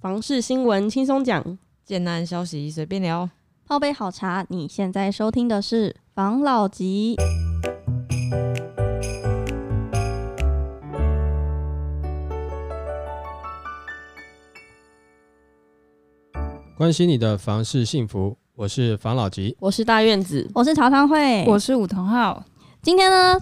[0.00, 3.28] 房事新闻轻松讲，建案消息随便聊，
[3.66, 4.46] 泡杯好茶。
[4.48, 7.16] 你现在收听的是房老吉。
[16.76, 22.44] 关心你的房事幸福，我是房老吉，我是大院子，我是茶汤会，我是武同浩。
[22.80, 23.36] 今天呢，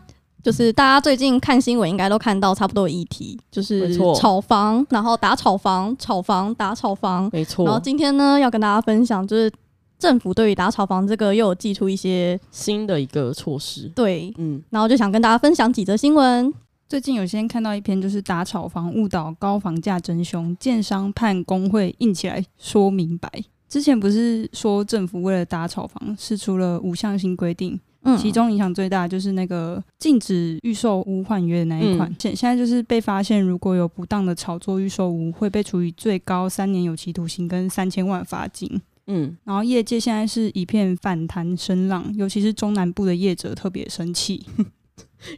[0.47, 7.65] 就是大家最近看新闻应该都看到差不多议题，就是炒房，然后打炒房，炒房打炒房，没错。
[7.65, 9.51] 然后今天呢，要跟大家分享，就是
[9.99, 13.91] 政府对于打炒房这个又有寄出一些新的一个措施。
[13.93, 16.55] 对，嗯，然后就想跟大家分享几则新闻。
[16.89, 23.29] 最近有先看到一篇，就是打炒房误导高房价真凶，建商判工会硬起来说明白。
[23.69, 32.15] 之前不是说政府为了打炒房，是出了五项新规定，嗯，其中影响最大就是那个禁止预售屋换约的那一款。
[32.19, 38.81] 现、嗯、现在就是被发现，如果有不当的炒作预售屋，会被处以最高三年有期徒刑跟三千万罚金。
[39.09, 44.45] 嗯，然后业界现在是一片反弹声浪，尤其是中南部的业者特别生气。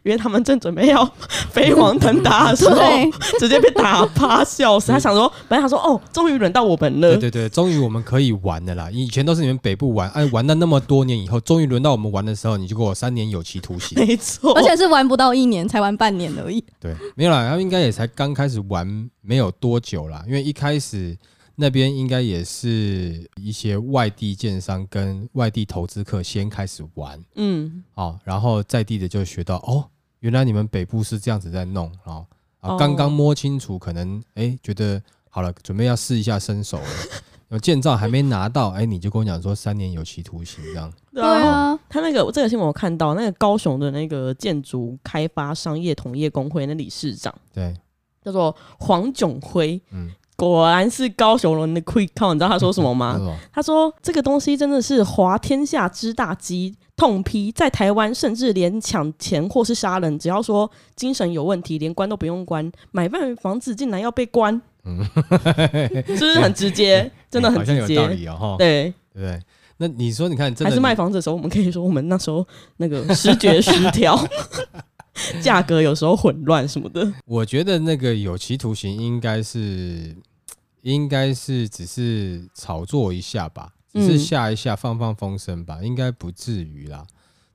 [0.03, 1.05] 因为他们正准备要
[1.51, 2.81] 飞黄腾达的时候，
[3.39, 4.91] 直接被打趴，笑死。
[4.91, 7.09] 他想说，本来他说，哦，终于轮到我们了。
[7.15, 8.89] 对对对，终于我们可以玩的啦！
[8.91, 13.97] 以前都是你们北部玩，哎，玩了那么多年以后，终于轮到我们玩的时候，你就给我三年有期徒刑。
[14.03, 16.63] 没错，而且是玩不到一年，才玩半年而已。
[16.79, 20.23] 对，没有啦，他们应该也才刚开始玩，没有多久啦。
[20.27, 21.17] 因为一开始。
[21.61, 29.83] 那边应该也是一些外地建商跟外地投资客先开始玩，嗯，哦，然后在地的就学到，哦，
[30.21, 32.25] 原来你们北部是这样子在弄，哦，
[32.61, 36.87] 啊，刚刚摸清楚，可能哎觉得好了，准备要试一下身手了，
[37.51, 40.89] 有建造还没拿到，哎，你就跟我讲说三年有期徒刑这样。
[41.13, 47.75] 对啊，他那个这个新闻我看到，那个高雄的那个建筑开发商业同业工会那理事长，对，
[48.23, 50.09] 叫做黄炯辉，嗯。
[50.39, 53.19] 果然是高雄人的 quick call，你知道他说什么吗？
[53.51, 65.03] 他说这个东西真的是滑天下之大稽，痛批在台湾，甚至连抢钱或是杀人，只要说精神有问题，连关都不用关，买办房子竟然要被关，嗯，
[66.07, 67.11] 是不是很直接？
[67.29, 68.55] 真的很直接，有道理哦。
[68.57, 69.39] 对对，
[69.77, 72.47] 那你说，你看，还是卖房子的时候，我们可以说我们那时候
[72.77, 74.17] 那个视觉失调。
[75.41, 80.15] 价格有时候混乱什么的，我觉得那个有期徒刑应该是，
[80.81, 87.05] 应该是只是炒作一下吧，只是吓一下放放风声吧，应该不至于啦。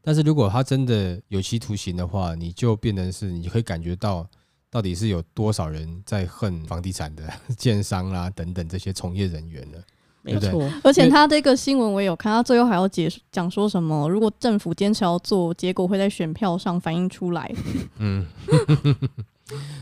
[0.02, 4.26] 但是如果他真的有期徒刑的话，你就变成是你可以感觉到
[4.70, 9.78] 到底是有多少人在恨房地产的 建商啦等等这些从业人员了。
[10.26, 17.54] 没错，而且他这个新闻我也有看，他最后还要解讲说什么，如果政府坚持要做，结果会在选票上反映出来。
[17.98, 18.26] 嗯，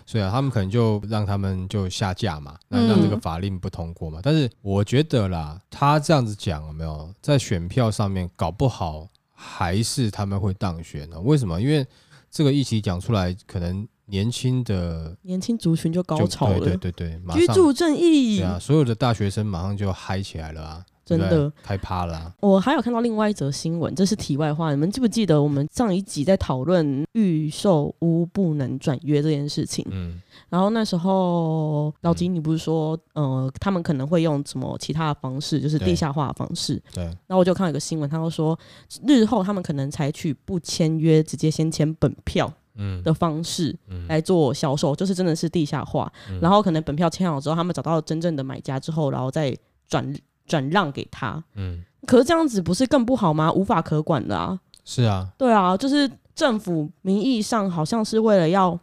[0.06, 4.20] 所以啊，他们可能就让他们就下架嘛，那让这个法令不通过嘛。
[4.22, 11.20] 但是我觉得啦，他这样子讲有没有在选票上面搞不好还是他们会当选呢？
[11.20, 11.60] 为什么？
[11.60, 11.86] 因为
[12.30, 13.86] 这个议题讲出来可能。
[14.06, 22.34] 年轻的年轻族群就高潮了，对对对对，居住正义，对啊，所有的大学生马上就嗨起来了啊，真的开趴了啊。
[22.40, 29.86] 我还有看到另外一则新闻，这是题外话，你们记不记得我们上一集在讨论预售屋不能转约这件事情？
[29.90, 36.82] 嗯，然后那时候老吉，你不是说，呃，他们可能会用什么其他的方式，就是地下化的方式？
[36.92, 37.04] 对。
[37.04, 38.58] 然后我就看到一个新闻，他就说
[39.06, 42.52] 日后他们可能采取不签约，直接先签本票。
[42.74, 46.10] 嗯的方式来做销售，就是真的是地下化，
[46.40, 49.54] 然后可能本票签好之后，他们找到真正的买家之后，然后再
[49.86, 50.10] 转
[50.46, 51.42] 转让给他。
[51.54, 53.52] 嗯，可是这样子不是更不好吗？
[53.52, 54.58] 无法可管的啊。
[54.84, 58.78] 是啊，对啊，就是政府名义上好像是为了要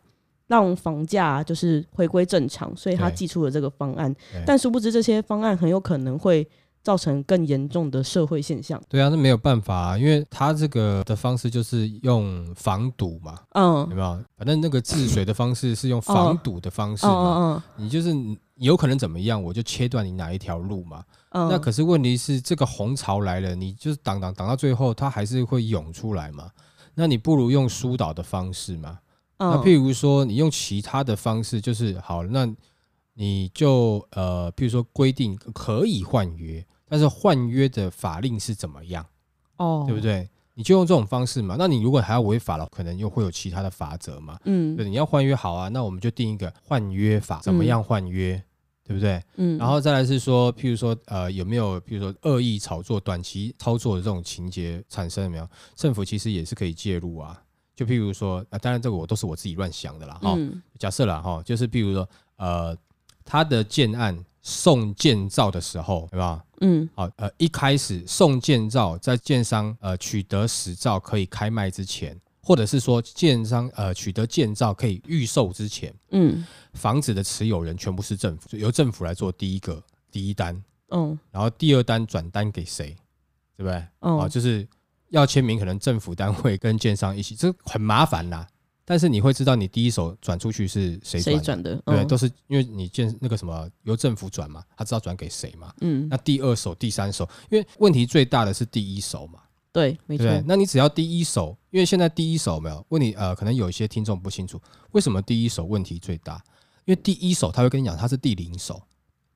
[0.47, 4.15] 让房价就是回归正常，所以他祭出了这个方案，
[4.45, 6.47] 但殊不知这些方案很有可能会。
[6.81, 8.81] 造成更严重的社会现象。
[8.87, 14.23] 对啊，那没有办法啊，因为他这个的方式就是用防堵嘛，嗯，有没有？
[14.37, 18.15] 反正那个治水的方式是用防堵的方式嘛，嗯嗯，你就是
[18.55, 21.03] 有可能怎么样，我就切断你哪一条路嘛。
[21.29, 26.49] 嗯，那可是问题是，这个红潮来了，你就是挡挡挡到最后，它还是会涌出来嘛。
[26.95, 28.99] 那你不如用疏导的方式嘛。
[29.37, 32.53] 那譬如说，你用其他的方式，就是好，那。
[33.15, 39.05] 你就呃，譬如说规定可以换约，但是换约的法令是怎么样？
[39.57, 40.29] 哦，对不对？
[40.53, 41.57] 你就用这种方式嘛。
[41.59, 44.39] 那你如果还要违法了，可能又会有其他的法则嘛。
[44.45, 48.35] 嗯，对，你要换约好啊，那我们就定一个换约法，怎么样换约？
[48.35, 48.43] 嗯、
[48.89, 49.23] 对不对？
[49.35, 55.23] 嗯，然后再来是说，譬如说呃，有没有譬如说恶意炒作、短期操作的这种情节产生？
[55.25, 55.47] 了没有？
[55.75, 57.39] 政府其实也是可以介入啊。
[57.75, 60.19] 就譬如说，啊，当然这个我都是我自己乱想的啦。
[60.21, 62.75] 哈、嗯，假设了哈，就是譬如说呃。
[63.31, 66.43] 他的建案送建造的时候，对吧？
[66.61, 82.95] 嗯，好，呃，一开始送建造，在建商呃取得使照可以开卖之前，或者是说建商呃取得建造可以预售之前，嗯，房子的持有人全部是政府，由政府来做第一个第一单，嗯，然后第二单转单给谁，
[83.55, 83.83] 对不对？
[83.99, 84.67] 哦，就是
[85.09, 88.47] 要签名，可能政府单位跟建商一起，这很麻烦啦。
[88.85, 95.71] 但是你会知道你第一手转出去是谁转的，对，都是因为你建那个什么由政府转嘛，他知道转给谁嘛。
[95.81, 99.41] 嗯，那第二手、第三手，因为问题最大的是第一手嘛。
[99.71, 100.25] 对，没错。
[100.45, 104.59] 那你只要第一手，因为现在第一手没有问你，呃，可能有一些听众不清楚
[104.91, 106.43] 为什么第一手问题最大，
[106.85, 108.81] 因为第一手他会跟你讲他是第零手，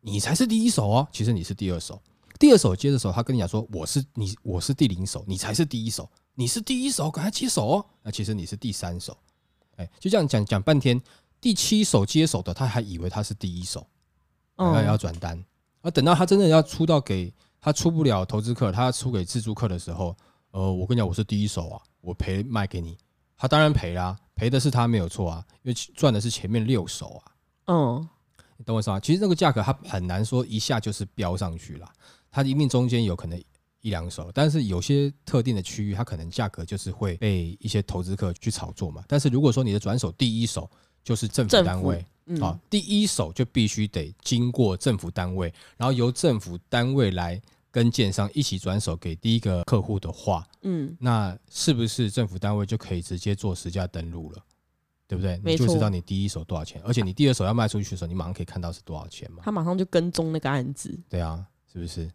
[0.02, 2.02] 你才是第一手哦，其实你是第二手。
[2.40, 7.86] 第二手接的时候，他跟你讲说我是你，我是第零手，你才是第一手，你是第一手，赶快接手哦。
[8.02, 9.16] 那其实你是第三手。
[9.76, 11.00] 哎，就这样讲讲半天，
[11.40, 13.86] 第七手接手的他还以为他是第一手，
[14.58, 15.42] 还要转单，
[15.82, 17.32] 而等到他真的要出到给
[17.64, 20.14] 他出不了投资客，他出给自住客的时候，
[20.52, 22.98] 呃，我跟你讲，我是第一手啊，我赔卖给你，
[23.38, 27.32] 他当然赔啦，赔的是他没有错啊，因为赚的是前面六手啊，
[27.68, 28.10] 嗯，
[28.58, 29.00] 你懂我意思吗？
[29.00, 31.90] 其实这个价格它很难说一下就是飙上去啦，
[32.30, 33.42] 它一定中间有可能。
[33.86, 39.04] 一两手，但是有些特定的区域，它可能价格就是会被一些投资客去炒作嘛。
[39.10, 40.72] 但是如果说你的转手第一手
[41.04, 54.44] 就是政府单位，嗯、啊，第一手就必须得经过政府单位，然后由政府单位来跟建商一起转手给第一个客户的话，嗯，那是不是政府单位就可以直接做实价登录了？
[55.06, 55.40] 对不对？
[55.44, 59.44] 你就知道你第一手多少钱，而且你第二手要卖出去的时候，你马上可以看到是多少钱嘛。
[59.44, 62.10] 他马上就跟踪那个案子，对啊，是不是？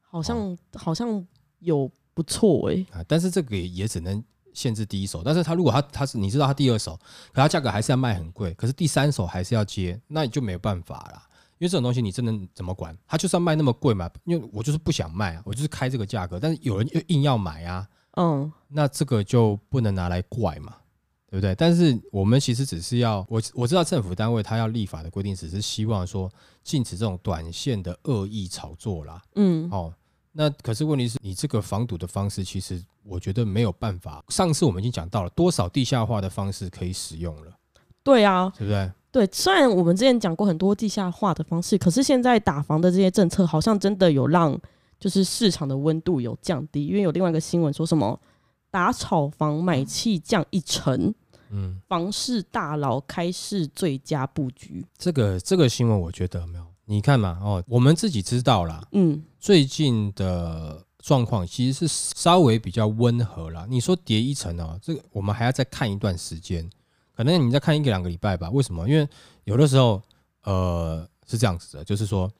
[0.00, 1.24] 好像、哦、好像
[1.60, 5.22] 有不错哎、欸，但是这个也也只能限制第一手。
[5.24, 6.98] 但是他如果他他是你知道他第二手，
[7.32, 11.22] 可他价格还是要卖很贵，可是第三手还是要接，那你就没有办法了。
[11.58, 12.96] 因为这种东西你真的怎么管？
[13.06, 14.10] 他就算卖那么贵嘛？
[14.24, 17.86] 因为我就是不想卖啊，我就是开这个价格，但是有人又硬要买啊，
[18.16, 20.74] 嗯，那这个就不能拿来怪嘛，
[21.28, 21.54] 对不对？
[21.54, 26.32] 但是我们其实只是要我我知道政府单位他要立法的规定，只是希望说
[26.64, 29.92] 禁止这种短线的恶意炒作啦，嗯，哦。
[30.32, 34.24] 那可是问题是你这个防堵的方式，其实我觉得没有办法。
[34.28, 37.52] 上次我们已经讲到了多少地下化的方式可以使用了，
[38.02, 38.90] 对啊，对不对？
[39.12, 44.56] 对，虽然我们之前讲过很多地下化的方式，可是现在打房的这些政策好像真的有让
[45.00, 48.16] 就是市场的温度有降低，因为有另外一个新闻说什么
[48.70, 51.12] 打炒房买气降一成，
[51.50, 54.86] 嗯，房市大佬开市最佳布局。
[54.96, 56.64] 这个这个新闻我觉得没有。
[56.84, 63.66] 你看嘛，哦，我们自己知道啦，嗯，最近的状况其实是稍微比较温和啦。
[63.68, 66.68] 你说跌一层哦，这个我们还要再看一段时间，
[67.16, 68.50] 可能你再看一个两个礼拜吧。
[68.50, 68.86] 为什么？
[68.86, 69.08] 因为
[69.44, 70.02] 有的时候，
[70.44, 72.30] 呃，是这样子的，就是说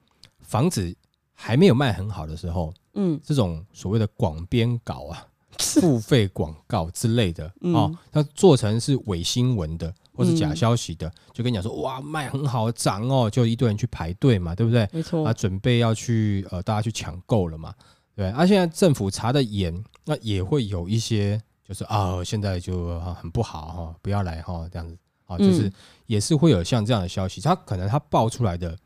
[0.41, 0.95] 房子
[1.33, 5.27] 还没有卖很好的时候，嗯，这种所谓的广编稿啊、
[5.57, 9.91] 付费广告之类的，哦，它做成是伪新闻的。
[10.13, 14.87] 或是假消息的，嗯、就跟你讲说哇卖很好涨哦，就一堆人去排队嘛，对不对？
[14.91, 17.73] 没错啊，准备要去呃，大家去抢购了嘛，
[18.15, 18.27] 对。
[18.31, 25.71] 而、啊、现在政府查的严，那也会有一些就是啊，现在就很不好哈，不要来哈，这样子啊，就是
[26.07, 28.77] 也是会有像这样的消息，他可能他爆出来的，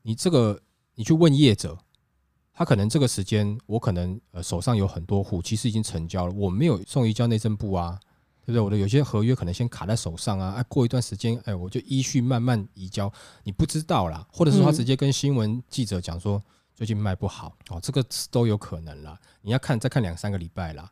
[0.00, 0.58] 你这个
[0.94, 1.76] 你去问业者，
[2.54, 8.00] 他可能这个时间我可能呃手上有很多户，其实已经成交了，我没有送移交内政部啊。
[8.44, 8.60] 对不对？
[8.60, 13.12] 我的有些合约可能先卡在手上啊，哎，过一段时间，哎，我就依序慢慢移交。
[13.44, 16.42] 你不知道啦，或者是说他直接跟新闻记者讲说
[16.74, 19.18] 最近卖不好哦，这个都有可能啦。
[19.40, 20.90] 你要看再看两三个礼拜啦，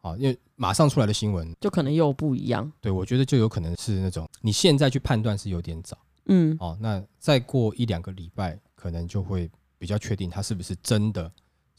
[0.00, 2.70] 哦，因为马上出来的新闻就可能又不一样。
[2.80, 11.30] 对，我觉得就有可能是那种你现在去判断是有点早，嗯，哦，那再过一两个礼拜，可能就会比较确定它是不是真的。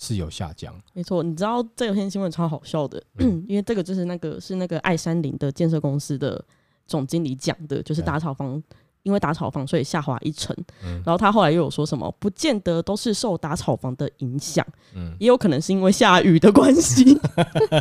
[0.02, 1.22] 是有下降，没错。
[1.22, 6.42] 你知道这篇新闻超好笑的，嗯、 因为这个就是那个是那个爱山林的建设公司的
[6.88, 8.64] 总经理讲的，就是打草房，
[9.04, 10.56] 因为打草房所以下滑一成。
[10.86, 14.66] 嗯、然后他后来又有说什么，不见得都是受打草房的影响，
[14.96, 17.20] 嗯，也有可能是因为下雨的关系。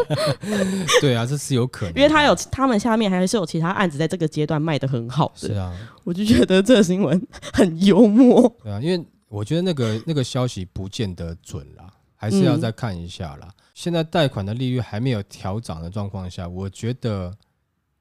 [1.01, 5.49] 对啊，这是有可能，因为他有他们下面还是有其他案子在这个阶段卖的很好的。
[5.49, 5.73] 是啊，
[6.03, 8.53] 我就觉得这个新闻很幽默。
[8.65, 11.89] 对啊，因为我觉得那个那个消息不见得准啦。
[12.19, 13.47] 还是要再看一下啦。
[13.49, 17.35] 嗯、现在贷款的利率还没有调涨的状况下，我觉得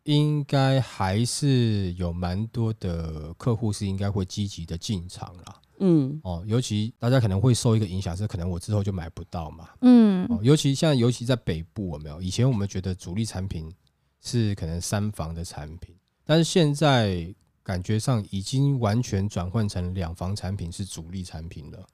[0.03, 5.61] 应该还是有蛮多的客户是应该会积极的进场啦。
[5.79, 9.69] 嗯，哦，尤其大家可能会受一个影响是，可能我之后就买不到嘛。
[9.81, 12.19] 嗯，哦，尤其现在，尤其在北部，有没有？
[12.19, 13.71] 以前我们觉得主力产品
[14.19, 15.95] 是可能三房的产品，
[16.25, 17.31] 但是现在
[17.61, 21.85] 感觉上已经完全转换成两房产品是主力产品了。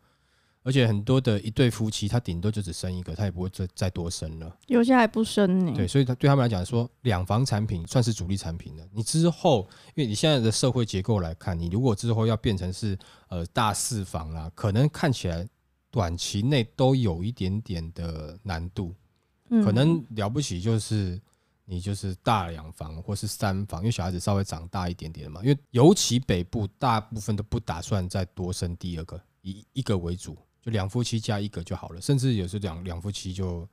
[0.63, 4.57] 而且很多的一对夫妻，他顶多就只生一个，他也不会再再多生了。
[4.67, 5.73] 有些还不生呢。
[5.75, 8.87] 对，所以他对他们来讲说，两房产品算是主力产品了。
[8.93, 15.45] 你之后，因为你现在的社会结构来看，你如果之后要变成是呃大四房啦，可能看起来
[15.91, 18.95] 短期内都有一点点的难度。
[19.49, 21.21] 嗯可能了不起就是
[21.65, 25.41] 你就是大两房或是三房，因为小孩子稍微长大一点点嘛。
[25.43, 30.37] 因为尤其北部大部分都不打算再多生第二个，以一个为主。
[30.63, 33.67] 就两夫妻加一个就好了，甚至有时候两两夫妻就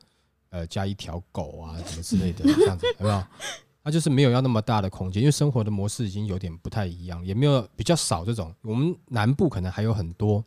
[0.48, 3.24] 呃加一条狗啊什么之类的这样子，有没有？
[3.82, 8.54] 他就是没有要那么大的空间，因为生活的模式已经有点不太一样，也没有比较少这种。
[8.60, 10.44] 我们南部可能还有很多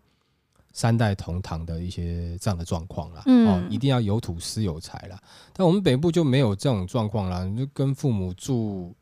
[0.71, 5.19] 三代同堂的一些这样的状况啦，哦，一定要有土司有财啦。
[5.51, 8.93] 但我们北部就没有这种状况啦，就跟父母住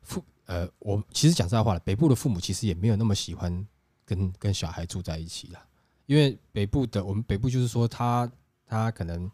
[0.00, 3.66] 父呃，我其实讲实在话了，北部的父母其实也没有那么喜欢
[4.06, 5.60] 跟跟小孩住在一起啦。
[6.10, 8.28] 因为北部的我们北部就是说他
[8.66, 9.30] 他可能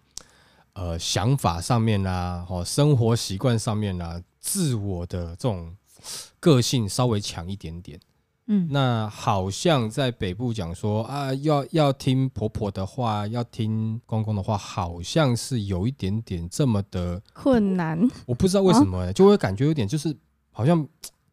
[0.75, 5.75] 呃想法上面啦，哦生活习惯上面啦，自我的这种
[6.39, 7.99] 个性稍微强一点点，
[8.49, 20.15] 嗯，那好像在北部讲说啊，要要听婆婆的话，要听公公的话，好像是有一点点这么的困难，我不知道为什么，就会感觉有点就是
[20.51, 20.87] 好像。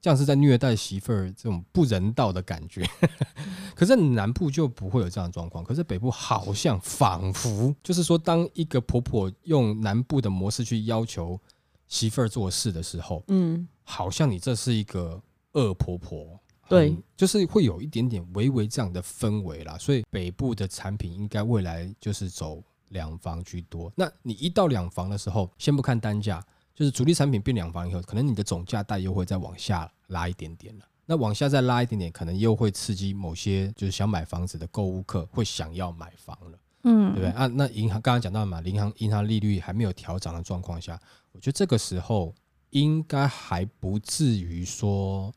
[0.04, 2.86] 这样是在虐待媳妇儿，这种不人道的感觉。
[3.74, 11.40] 可是南部就不会有这样的状况，可是北部好像仿佛就是说，当一个婆婆用南部的模式去要求
[11.88, 19.78] 媳妇儿做事的时候，嗯，好像你这是一个恶婆婆，对，就是会有一点点微微这样的氛围啦。
[19.78, 23.90] 所以北部的产品应该未来就是走两房居多。
[23.96, 26.46] 那你一到两房的时候，先不看单价。
[26.76, 30.86] 就是主力产品变两房以后，可能你的总价带又会再往下拉一点点了。
[31.06, 37.46] 那往下再拉一点点，可能又会刺激某些就是想买房子的购物客会想要买房了，嗯，对不对啊？
[37.48, 40.98] 那银行刚刚讲到嘛，银行银行利率还没有调涨的状况下，
[41.34, 42.34] 我觉得这个时候
[42.70, 45.32] 应该还不至于说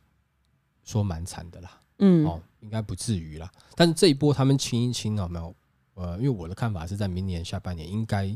[0.84, 3.50] 说蛮惨的啦，嗯，哦，应该不至于啦。
[3.74, 5.54] 但是这一波他们清一清啊，没有，
[5.94, 8.34] 呃，因为我的看法是在明年下半年应该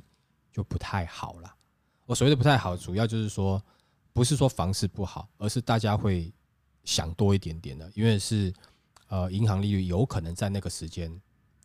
[0.53, 1.55] 就不太好了。
[2.11, 3.63] 我所谓的不太好，主要就是说，
[4.13, 6.29] 不是说房市不好，而是大家会
[6.83, 8.53] 想多一点点的，因为是
[9.07, 11.09] 呃银行利率有可能在那个时间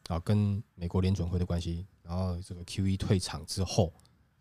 [0.07, 3.91] 啊跟美国联准会的关系，然后这个 QE 退场之后，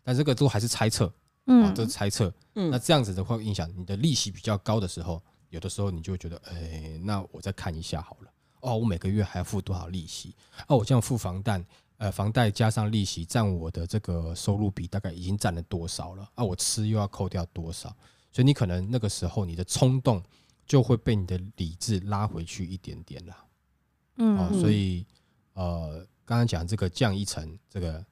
[0.03, 1.11] 但这个都还是猜测，
[1.45, 2.31] 啊，都是猜测。
[2.53, 5.19] 那这样子的话，影响你的利息比较高的时候，
[5.49, 8.31] 有的时候你就会觉得，哎，那我再看一下好了。
[8.59, 10.35] 哦，我每个月还要付多少利息？
[10.67, 11.65] 哦，我这样付房贷。
[11.97, 16.29] 呃，房贷加上利息占我的这个收入比大概已经占了多少了？
[16.35, 17.87] 啊，我吃又要扣掉多少？
[18.33, 20.21] 所以你可能那个时候你的冲动
[20.65, 23.35] 就会被你的理智拉回去一点点了。
[24.17, 25.05] 嗯，哦，所以
[25.53, 28.05] 呃，刚刚讲这个降一层，这个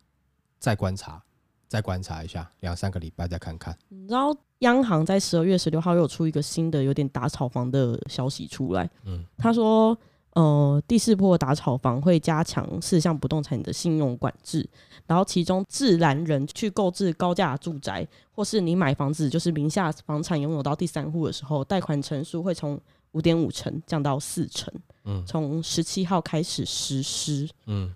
[0.59, 1.21] 再观察，
[1.67, 3.77] 再观察一下，两三个礼拜再看看。
[3.89, 8.89] 你知道央行在十二月十六号又有出一个新的有点打炒房的消息出来。
[9.03, 9.97] 嗯，他说。
[10.33, 14.67] 呃，第四波打炒房会加强四项不动产的信用管制，
[15.05, 22.79] 然后其中自然人去购置高价住宅，或是你买房子就是名下房产拥有到第三户的时候，贷款成数会从
[23.11, 24.73] 五点五成降到四成。
[25.05, 27.47] 嗯，从十七号开始实施。
[27.67, 27.93] 嗯，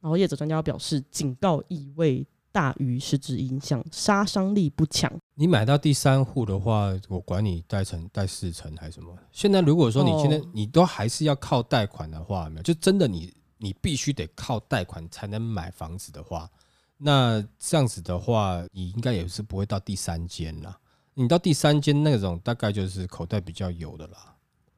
[0.00, 5.12] 然后业者专家表示，警告意味大于实质影响，杀伤力不强。
[5.34, 9.16] 你买到第三户的话，我管你贷成贷四成还是什么。
[9.30, 16.50] 现在如果说你现在你都还是要靠贷款的话，没有，就真的你你必须得靠贷款才能买房子的话，
[16.96, 20.78] 那这样子的话，你应该也是不会到第三间啦。
[21.14, 24.34] 你到第三间那种，大概就是口袋比较有的啦，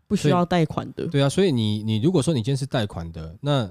[0.07, 1.07] 不需要贷款的。
[1.07, 3.71] 对啊，所以你你如果说你今天是贷款的，那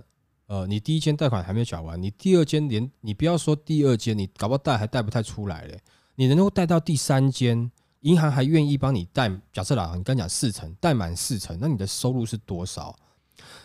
[0.50, 5.80] 呃，你第一间贷款还没有缴完，你第二间连你不要说第二间，你搞不好贷还贷不太出来嘞。
[6.16, 9.32] 你能够贷到第三间，银行还愿意帮你贷。
[9.54, 12.98] 假设啦，你刚讲四成，贷满四成，那你的收入是多少？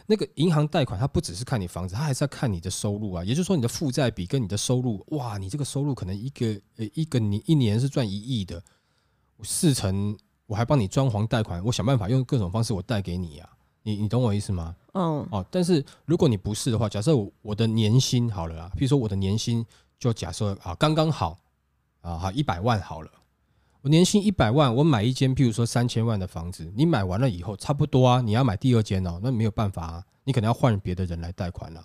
[0.05, 3.25] 那个银行贷款它不只是看你房子，它还是要看你的收入啊。
[3.25, 8.63] 也就是说，你的负债比跟你的收入，哇，你这个收入可能一个呃一个你一年是赚一亿的，
[9.43, 10.15] 四成
[10.47, 13.57] 我还帮你装潢贷款，我想办法用各种方式我贷给你呀、啊。
[13.83, 14.77] 你你懂我意思吗？
[14.95, 19.65] 嗯，哦，但是如果你不是的话，假设我的年薪好了啦，比如说我的年薪
[19.99, 21.39] 就假设啊刚刚好
[22.01, 23.11] 啊好一百万好了，
[23.83, 31.85] 我年薪一百万，我买一间譬如说三千万的房子，你买完了以后差不多啊，你要买第二间哦，那没有办法啊，你可能要换别的人来贷款了，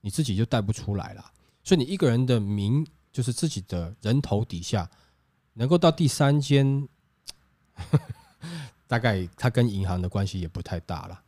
[0.00, 1.24] 你自己就贷不出来了，
[1.62, 4.88] 所以你一个人的名就是自己的人头底下
[5.54, 6.88] 能够到第三间。
[8.86, 11.20] 大概他跟银行的关系也不太大了。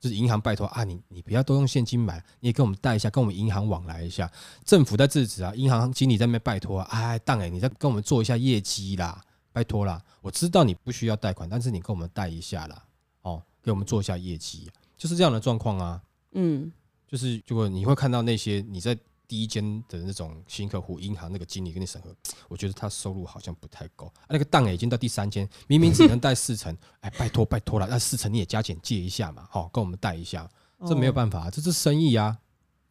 [0.00, 4.28] 就是银行拜托啊，你你不要都用现金买，你也跟我们贷一下，跟我们银行往来一下。
[4.64, 10.02] 政府在制止啊，银行经理在那边拜托啊，哎，当然你再跟我们做一下业绩啦，拜托啦。
[10.22, 12.82] 我知道你不需要贷款，但是你跟我们贷一下啦，
[13.22, 16.02] 哦，给我们做一下业绩，就是这样的状况啊。
[16.32, 16.72] 嗯，
[17.06, 18.98] 就是如果你会看到那些你在。
[19.30, 22.12] 第一间的那种新客户，银行那个经理跟你审核，
[22.50, 24.06] 我觉得他收入好像不太够。
[24.06, 30.50] 啊，那个档已经到第三间，明明只能贷四成， 哎，拜托拜托了，那四成你也加减借一下嘛，好，跟我们贷一下，
[30.84, 32.38] 这没有办法，这是生意啊。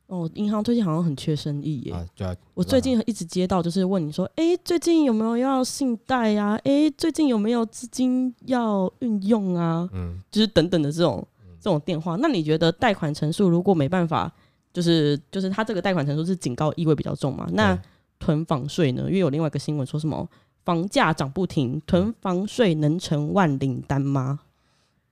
[0.07, 1.91] 哦，银行最近好像很缺生意耶。
[1.91, 2.33] 啊，对啊。
[2.53, 6.57] 我最近一直接到就是问你说，哎，最近有没有要信贷呀？
[6.63, 9.89] 哎，最近有没有资金要运用啊？
[9.91, 11.27] 嗯，就是等等的这种
[11.59, 12.15] 这种电话。
[12.15, 14.33] 那你觉得贷款成数如果没办法？
[14.71, 17.47] 就是就是他这个贷款成数是警告意味比较重嘛？
[17.53, 17.77] 那
[18.19, 19.03] 囤房税呢？
[19.07, 20.29] 因为有另外一个新闻说什么
[20.63, 24.41] 房价涨不停，囤房税能成万灵丹吗？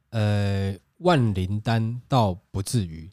[0.09, 3.09] 呃，万灵丹倒不至于，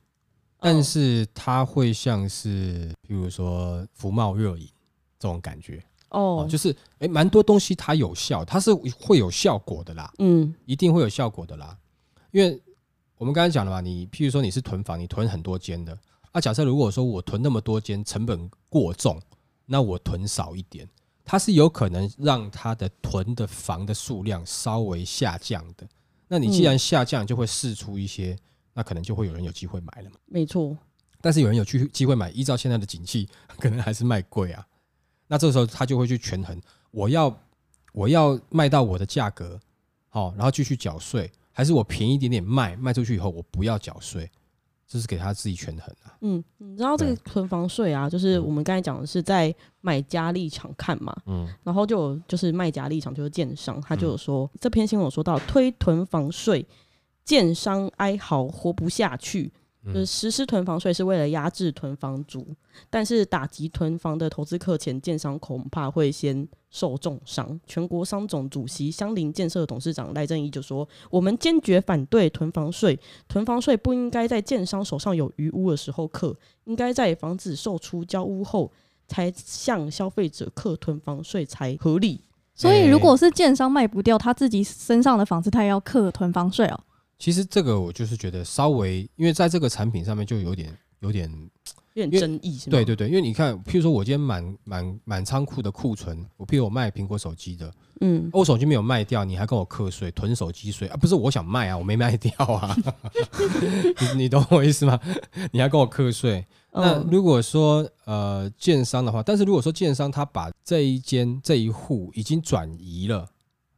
[0.61, 4.69] 但是它会像是譬如说福茂热饮
[5.19, 11.77] 这种感觉哦，就是哎，蛮多东西它有效，它是会有效果的啦，嗯，一定会有效果的啦，
[12.33, 12.61] 因为
[13.17, 15.97] 我们刚才讲了嘛，你譬如说你是囤房，你囤很多间的。
[16.35, 19.23] 那、啊、假设如果说我囤那么多间，成本过重，
[19.67, 20.89] 那我囤少一点，
[21.25, 25.87] 它是有可能让它的囤的房的数量稍微下降的。
[26.27, 28.37] 那你既然下降，就会试出一些，
[28.73, 30.17] 那可能就会有人有机会买了嘛。
[30.27, 30.77] 没错。
[31.21, 33.29] 但是有人有机机会买，依照现在的景气，
[33.61, 34.67] 可能还是卖贵啊。
[35.29, 36.61] 那这个时候他就会去权衡，
[36.91, 37.33] 我要
[37.93, 39.61] 我要卖到我的价格，
[40.09, 44.29] 好，然后继续缴税，还是我便宜一点点卖，卖出去以后我不要缴税。
[44.95, 46.15] 这是给他自己权衡啊。
[46.21, 51.13] 嗯，你知道这个囤房税啊，就是我们刚才讲的是在买家立场看嘛。
[51.27, 51.49] 嗯。
[51.65, 56.65] 然后就就是卖家立场就是建商，他就有说、嗯、这篇新闻有说到推囤房税，
[57.25, 59.53] 建商哀嚎活不下去。
[59.87, 62.47] 就是实施囤房税是为了压制囤房族，
[62.89, 67.61] 但是打击囤房的投资客前，建商恐怕会先受重伤。
[67.67, 78.73] 全国商总主席相邻建设董事长赖正义就说：“我们坚决反对囤房税，囤房税不应该在建商手上有余屋的时候课，应该在房子售出交屋后
[79.07, 82.21] 才向消费者课囤房税才合理。
[82.55, 86.81] 所以，如果是建商卖不掉他自己身上的房子，他也要课囤房税哦。”
[87.19, 91.31] 其实这个我就是觉得稍微，因为在这个产品上面就有点有点
[91.95, 92.71] 有点争议，是吗？
[92.73, 100.97] 对对对，因为你看，譬如说我今天满满满仓库的库存，我譬如我卖苹果手机的，嗯，我手机没有卖掉，你还跟我课税，囤手机税啊？
[100.97, 102.77] 不是我想卖啊，我没卖掉啊，
[104.15, 104.99] 你你懂我意思吗？
[105.53, 106.45] 你还跟我课税？
[106.73, 113.29] 那如果说呃建商的话，但是如果说建商他把这一间这一户已经转移了，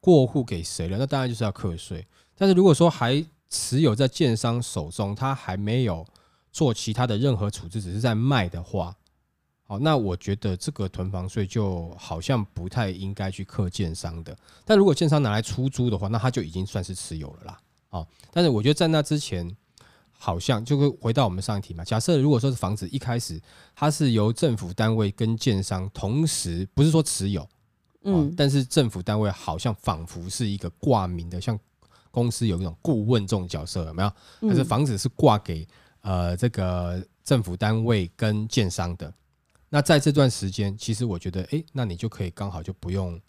[0.01, 0.97] 过户给谁了？
[0.97, 2.07] 那当然就是要课税。
[2.37, 6.05] 但是如果说还持有在建商手中，他还没有
[6.53, 8.95] 做其他的任何处置，只是在卖的话，
[9.63, 14.37] 好，那我觉得这个囤房税就好像不太应该去课建商的。
[14.65, 17.59] 但如果建商拿来出租的话，那他就已经算是持有了啦。
[17.89, 19.57] 好，但是我觉得在那之前，
[20.11, 21.85] 好像就会回到我们上一题嘛。
[21.85, 23.41] 假设如果说是房子一开始
[23.75, 27.49] 它是由政府单位跟建商同时，不是说持有，
[28.03, 31.59] 嗯，但是政府单位好像仿佛是一个挂名的，像。
[32.17, 34.11] 公司有一种顾问这种角色有没有？
[34.41, 35.69] 但是房子是挂给
[36.01, 39.13] 呃这个政府单位跟建商的。
[39.69, 43.21] 那在这段时间，其实我觉得，哎，那你就可以刚好就不用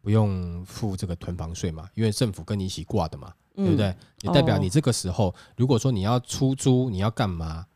[0.00, 3.92] 不用付这个囤房税嘛，因为政府跟你一起挂的嘛，对不对？
[4.22, 7.66] 也代表你这个时候，如果说你要出租，你要干嘛？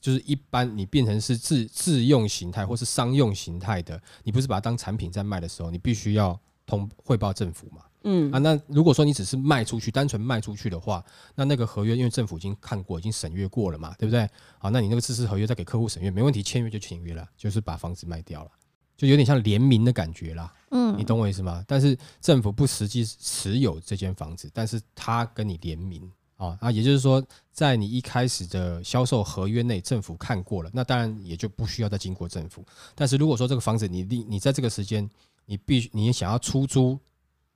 [0.00, 7.82] 就是一般你变成是自自用形态或是商用形态的，你不是把它当产品在卖的时候，你必须要通汇报政府嘛。
[8.04, 11.02] 嗯啊，那如果说你只是卖出去，单纯卖出去的话，
[11.34, 14.28] 那那个合约因为政府已经看过，已经审阅过了嘛，对不对？
[14.58, 18.50] 好，那你那个自治合约再给客户审阅，没问题，签约就签约了，就是把房子卖掉了，
[18.94, 20.52] 就有点像联名的感觉啦。
[20.70, 21.64] 嗯，你懂我意思吗？
[21.66, 32.62] 但是政府不实际持有这间房子，但是他跟你联名啊，啊，也就是说，在你一开始的销售合约内，政府看过了，那当然也就不需要再经过政府。
[32.94, 35.08] 但是如果说这个房子你你你在这个时间，
[35.46, 36.98] 你必须你想要出租。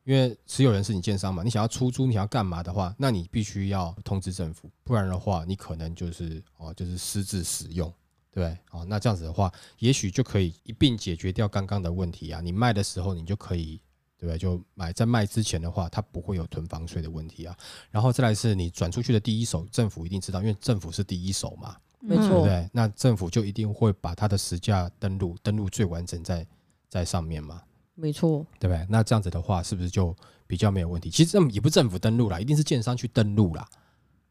[0.08, 7.92] 因为持有人是你建商嘛，你想要出租，你想要干嘛的话，那你必须要通知政府，不然的话，你可能就是哦，就是私自使用，
[8.30, 8.58] 对不对？
[8.70, 12.40] 哦，那这样子的话，也许就可以一并解决掉刚刚的问题啊。
[12.40, 13.78] 你卖的时候，你就可以，
[14.16, 14.38] 对不对？
[14.38, 17.54] 就买在卖之前的话，它不会有囤房税的问题啊。
[17.90, 22.70] 然后再来是你转出去的第一手，政府一定知道，因为政府是第一手嘛，没错，对不对？
[22.72, 26.46] 那政府就一定会把它的实价登录登录最完整在
[26.88, 27.62] 在上面嘛。
[28.00, 28.86] 没错，对不对？
[28.88, 30.14] 那这样子的话，是不是就
[30.46, 31.10] 比较没有问题？
[31.10, 33.66] 其实这也不是政府登录啦，一定是建商去登录啦。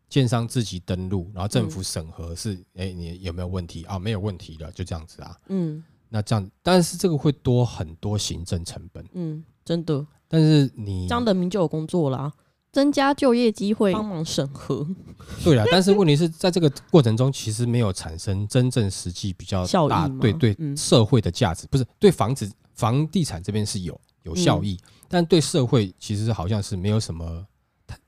[0.10, 4.00] 建商自己登录，然后政府审核是，哎、嗯，你有没有问题啊？
[4.00, 5.36] 没有问题的，就这样子啊。
[5.50, 9.06] 嗯，那这样，但是这个会多很多行政成本。
[9.12, 10.08] 嗯，真的。
[10.30, 12.32] 但是你张德明就有工作啦，
[12.72, 14.88] 增加就业机会，帮忙审核。
[15.44, 27.46] 对啦，但是问题是在这个过程中，其实没有产生真正实际比较大对对社会的价值，嗯、不是对房子房地产这边是有有效益，嗯、但对社会其实好像是没有什么。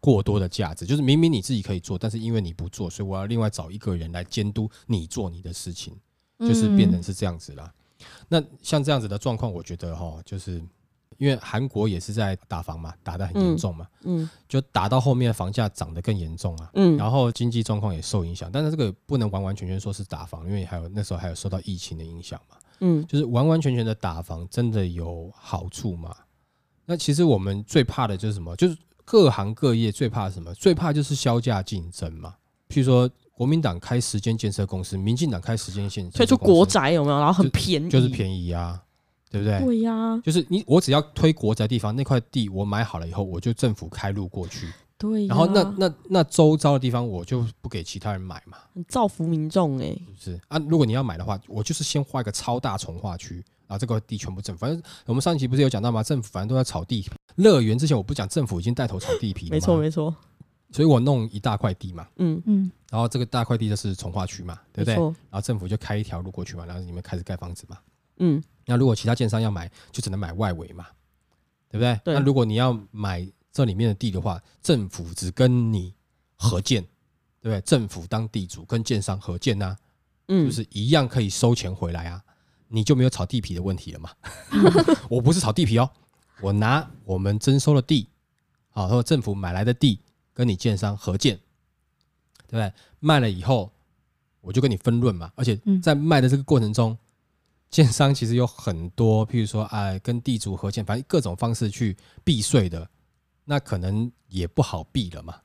[0.02, 5.96] 过多的价值，就是明明你自己可以做，但是因为你不做，所以我要另外找一个人来监督你做你的事情，
[6.40, 7.74] 就是变成是这样子啦。
[8.00, 10.62] 嗯、那像这样子的状况，我觉得哈，就是
[11.18, 18.52] 因为韩国也是在打房嘛，打得很严重嘛，嗯，嗯就打到后面房价涨得更严重啊，嗯，然后经济状况也受影响。
[18.52, 26.16] 但是这个不能完完全全说是打房，因为还有那时候还有受到疫情的影响嘛，嗯，就是完完全全的打房真的有好处吗？
[26.86, 28.56] 那其实我们最怕的就是什么？
[28.56, 30.54] 就是各行各业最怕什么？
[30.56, 32.36] 最怕就是销价竞争嘛。
[32.68, 37.18] 譬如说，国民党开时间建设公司，民进党开时间建设，推出国宅有没有？
[37.18, 38.82] 然后很便宜，就，就是便宜啊，
[39.32, 39.60] 对不对？
[39.60, 44.68] 对呀、啊，就是你我只要推国宅地方那块地，我买好了以后，我就政府开路过去。
[45.00, 50.60] 对、啊，然后那那那周遭的地方，我就不给其他人买嘛，很造福民众哎、欸，是不是啊？
[50.70, 53.44] 如果你要买的话，我就是先画一个超大从化区。
[53.66, 56.02] 然后，这个地全部政府，反正我们上一期不是有讲到吗？
[56.02, 57.12] 政府反正都在炒地皮。
[57.36, 59.52] 乐园之前我不讲，政府已经带头炒地皮了。
[59.52, 60.16] 没错没错。
[60.72, 64.96] 所以我弄一大块地嘛，嗯嗯，然后这个大块地就是从化区嘛，对不对？
[64.96, 67.78] 然后政府就开一条路过去嘛，然后你们开始盖房子嘛，
[68.18, 68.42] 嗯。
[68.66, 70.88] 那如果其他建商要买，就只能买外围嘛，
[71.70, 72.00] 对不对？
[72.04, 72.16] 对。
[72.16, 73.28] 那如果你要买
[73.60, 75.94] 这里面的地的话，政府只跟你
[76.38, 76.82] 合建，
[77.42, 77.60] 对不对？
[77.60, 79.76] 政府当地主跟建商合建呐，
[80.30, 82.24] 嗯，就是一样可以收钱回来啊。
[82.70, 84.12] 你就没有炒地皮的问题了嘛？
[85.10, 85.92] 我不是炒地皮哦，
[86.40, 88.08] 我拿我们征收的地，
[88.70, 90.00] 好，或者政府买来的地，
[90.34, 91.36] 跟你建商合建，
[92.48, 92.72] 对不对？
[93.02, 93.70] 卖了以后，
[94.40, 95.30] 我就跟你分润嘛。
[95.36, 96.98] 而且在卖的这个过程中，
[97.70, 102.90] 建商其实有很多，譬如说，哎，跟地主合建，反正各种方式去避税的，
[103.50, 105.36] 那可能也不好避了嘛。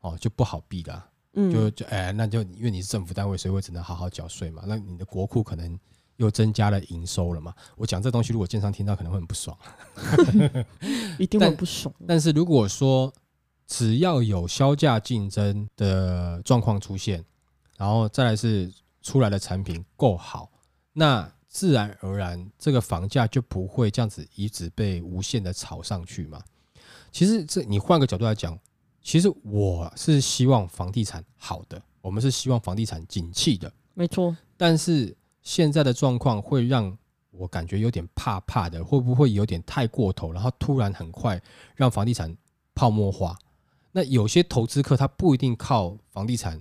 [0.00, 1.08] 哦，就不好避了。
[1.32, 4.62] 嗯，就就哎，那就因为你是政府单位，所以我只能好好缴税嘛。
[4.66, 5.78] 那你的国库可能。
[6.18, 7.54] 又增加了营收了嘛？
[7.76, 9.54] 我讲这东西，如果建商听到可能会很不爽，
[11.20, 12.06] 一定会不爽但。
[12.08, 13.12] 但是如果说
[13.66, 17.22] 只要有销价竞争的状况出现，
[17.76, 20.50] 然后再来是出来的产品够好，
[20.94, 26.42] 那自然而然这个房价就不会这样子一直被无限的炒上去嘛。
[27.10, 28.58] 其实这你换个角度来讲，
[29.02, 34.36] 其实我是希望房地产好的，我们是希望房地产景气的，没错。
[34.56, 35.16] 但是。
[35.46, 36.98] 现在的状况会让
[37.30, 40.32] 我感觉有点怕怕的，会不会有点太过头？
[40.32, 41.40] 然后突然很快
[41.76, 42.36] 让房地产
[42.74, 43.38] 泡沫化？
[43.92, 46.60] 那有些投资客他不一定靠房地产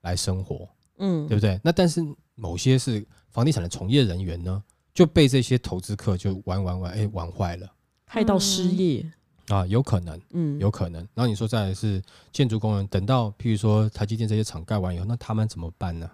[0.00, 0.68] 来生活，
[0.98, 1.60] 嗯，对不对？
[1.62, 4.60] 那但是某些是房地产的从业人员呢，
[4.92, 7.72] 就被这些投资客就玩玩玩，哎，玩坏了，
[8.06, 9.08] 害到失业
[9.48, 11.00] 啊，有可能，嗯，有可能。
[11.14, 16.10] 然后你说再来是建筑工人，等到譬如说台积电这些厂盖完以后，那他们怎么办呢？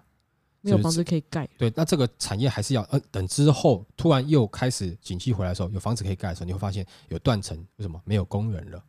[0.64, 8.00] 没有房子可以盖，对，那这个产业还是要呃等之后突然又开始景气回来的时候，有房子可以盖的时候，你会发现有断层，为什么？
[8.04, 8.80] 没有工人了，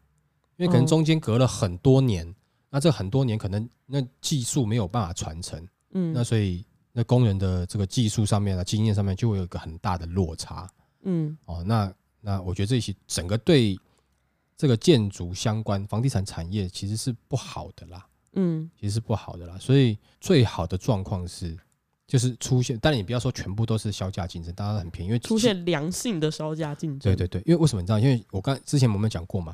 [0.58, 2.36] 因为可能中间隔了很多年，嗯、
[2.69, 10.69] 那这很多年可能那技术没有办法传承，嗯，那所以那工人的这个技术上面啊，经验上面就会有一个很大的落差，
[11.01, 13.75] 嗯，哦，那那我觉得这些整个对
[14.63, 18.08] 这个建筑相关房地产产业其实是不好的啦。
[18.36, 21.54] 嗯，其实是不好的啦，所以最好的状况是，
[22.08, 26.99] 就是出现，但你不要说全部都是销价竞争，大家很便宜，因为出现良性的销价竞争。
[26.99, 27.99] 对对对，因为为什么你知道？
[27.99, 29.54] 因为我刚之前我们讲过嘛，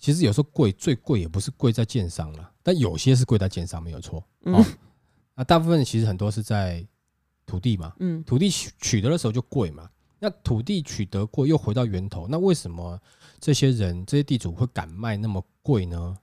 [0.00, 4.20] 其实有时候贵最贵也不是贵在建商啦，但有些是贵在建商没有错。
[4.46, 4.66] 哦，
[5.36, 6.84] 那大部分其实很多是在
[7.46, 9.88] 土地嘛，嗯，土地取取得的时候就贵嘛，
[10.20, 13.00] 那土地取得过又回到源头，那为什么
[13.40, 16.16] 这些人这些地主会敢卖那么贵呢？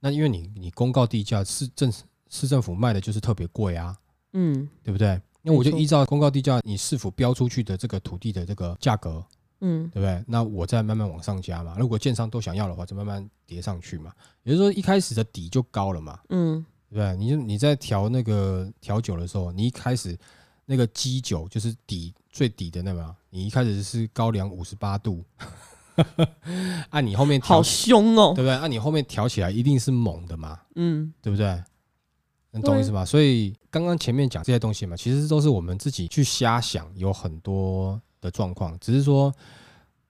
[0.00, 1.90] 那因为你你公告地价市政
[2.28, 3.96] 市政府卖的就是特别贵啊，
[4.32, 5.20] 嗯，对不对？
[5.40, 9.24] 那我就依照公告地价，你市府标出去的这个土地的这个价格，
[9.60, 10.22] 嗯，对不对？
[10.26, 11.76] 那我再慢慢往上加嘛。
[11.78, 14.12] 如果建商都想要的话，就慢慢叠上去嘛。
[14.42, 17.16] 也就是说，一开始的底就高了嘛，嗯，对不对？
[17.16, 20.18] 你就你在调那个调酒的时候，你一开始
[20.66, 25.24] 那个基酒就是底最底的那个，你一开始是高粱五十八度。
[26.90, 28.54] 按你后面好凶哦，对不对？
[28.54, 31.60] 按你后面调起来一定是猛的嘛，嗯，对不对？
[32.52, 33.04] 能懂意思吗？
[33.04, 39.34] 所以刚刚前面讲这些东西嘛，其实都是我们自己去瞎想，有很多的状况，只是说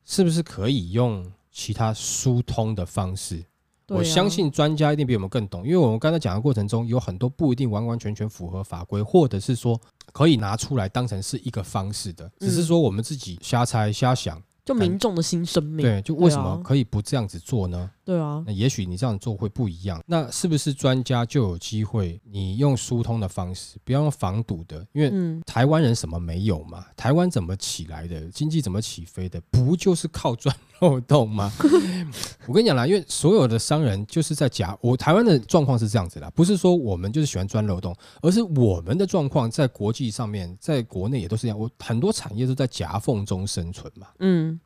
[0.05, 3.43] 是不是可以用其他疏通的方式？
[3.89, 9.81] 我相信专家一定比我们更懂，因为我们刚才讲的过程中有很多不一定完完全全符合法规，或者是说
[10.13, 14.43] 可以拿出来当成是一个方式的，只是说我们自己瞎猜瞎想。
[14.69, 17.91] 就民众的新生命，对，就为什么可以不这样子做呢？
[18.05, 20.03] 对啊，那也许你这样做会不一样。
[20.07, 22.21] 那是不是专家就有机会？
[22.31, 26.85] 你用疏通的方式，不要用防堵的，因为台湾人什么没有嘛？
[26.97, 28.27] 台湾怎么起来的？
[28.27, 29.41] 经济怎么起飞的？
[29.51, 31.51] 不就是靠钻漏洞吗？
[32.47, 34.77] 我跟你讲啦，因为所有的商人就是在夹。
[34.83, 41.59] 我台湾的状况是这样子啦，不是说我们就是喜欢钻漏洞，而是我们的状况在国际上面，在国内也都是这样。
[41.59, 44.07] 我很多产业都在夹缝中生存嘛。
[44.21, 44.58] 嗯。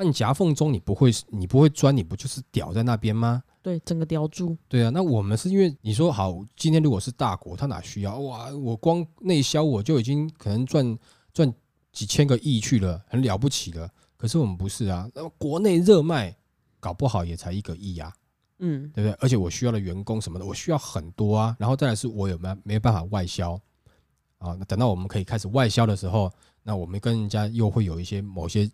[0.00, 3.42] 那你夹缝中你不会你不会钻，你不就是吊在那边吗？
[3.60, 4.56] 对，整个吊住。
[4.68, 8.48] 对啊，那我们是因为你说好，今天如果是大国，他哪需要哇？
[8.54, 10.96] 我光内销我就已经可能赚
[11.34, 11.52] 赚
[11.92, 13.90] 几千个亿去了，很了不起了。
[14.16, 16.32] 可是我们不是啊，那国内热卖
[16.78, 18.12] 搞不好也才一个亿啊，
[18.60, 19.12] 嗯，对不对？
[19.20, 21.56] 而且我需要的员工什么的，我需要很多啊。
[21.58, 23.60] 然后再来是我有没有没有办法外销
[24.38, 24.54] 啊？
[24.56, 26.32] 那等到我们可以开始外销的时候，
[26.62, 28.70] 那我们跟人家又会有一些某些。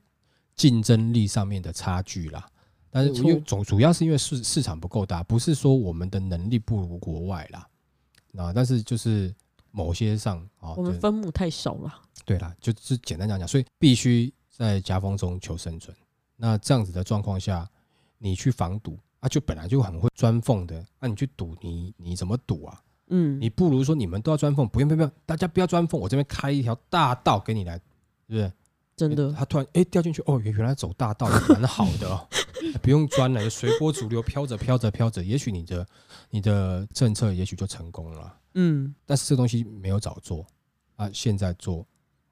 [0.56, 2.46] 竞争力上面的差距啦，
[2.90, 7.68] 但是因为总主要是因为市市场不够大，不是说我们的能力不如国外啦，
[8.36, 9.34] 啊，但是就是
[9.70, 11.92] 某些上啊，我们分母太少了。
[12.24, 15.94] 对啦，就是简单讲讲，所以必须在夹缝中求生存。
[16.36, 17.68] 那这样子的状况下，
[18.18, 22.80] 你去防堵啊，就本来就很会钻缝的，那你去堵你你怎么堵啊？
[23.08, 27.84] 嗯，你不如说你们都要钻缝，不用不用不用，大家不要钻缝，我这边开一条大道给你来，对
[28.26, 28.52] 不对？
[28.96, 32.28] 真的，他突然哎掉进去哦，原原来走大道也蛮好的哦，
[32.80, 35.87] 不用钻了，随波逐流，飘着飘着飘着，也许你的
[36.30, 38.37] 你的政策也许就成功了。
[38.54, 40.46] 嗯，但是这东西没有早做
[40.94, 41.85] 啊，现在做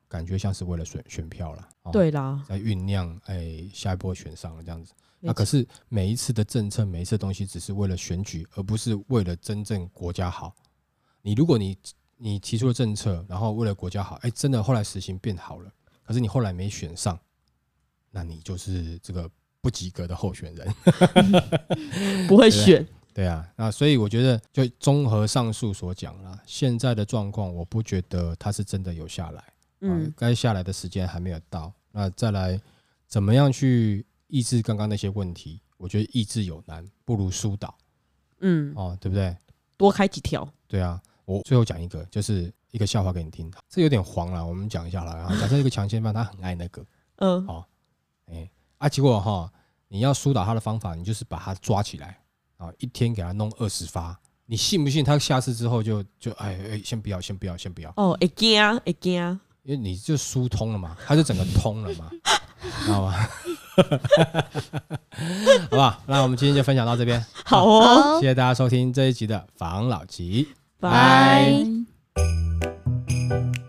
[0.09, 1.69] 感觉像是为了选选票了。
[1.91, 4.93] 对啦，在酝酿哎下一波选上了这样子。
[5.19, 10.55] 那可是每一次的政策，每一次的东西只是为了选举，而不是为了真正国家好。
[11.23, 11.77] 你如果你
[12.17, 15.73] 你提出了政策，然后为了国家好，哎，真的后来实行变好了。
[16.05, 17.19] 可是你后来没选上，
[18.11, 20.75] 那你就是这个不及格的候选人，
[22.29, 22.87] 不会选。
[23.15, 29.45] 对，啊，那所以我觉得，就综合上述所讲啦，现在的状况，我不觉得他是真的有下来，
[29.81, 31.73] 嗯，该下来的时间还没有到。
[31.91, 32.59] 那再来，
[33.07, 35.61] 怎么样去抑制刚刚那些问题？
[35.77, 37.77] 我觉得抑制有难，不如疏导，
[38.41, 39.37] 嗯，哦，对不对？
[39.77, 40.51] 多开几条。
[40.67, 42.53] 对啊，我最后讲一个，就是。
[42.73, 45.15] 一个笑话给你听，这有点黄了，我们讲一下了。
[45.21, 46.85] 然后假设一个强奸犯，他很爱那个，
[47.17, 47.67] 嗯，好，
[48.27, 49.53] 哎，啊，结果哈，
[49.89, 52.19] 你要疏导他的方法，你就是把他抓起来，
[52.57, 57.93] 啊，一天给他弄二十发，你信不信他下次之后就就哎哎，先不要，先不要，先不要。
[57.97, 62.11] 哦，会惊，会惊，因为你就疏通了嘛，他就整个通了嘛，
[62.85, 63.15] 知道吗？
[65.71, 70.49] 好吧，那我们今天就分享到这边，好哦，谢谢大家收听这一集的防老集，
[70.81, 71.53] 拜。
[72.17, 73.62] thank you